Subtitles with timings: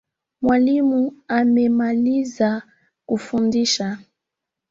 [0.41, 2.61] Mwalimu amemaliza
[3.05, 3.97] kufundisha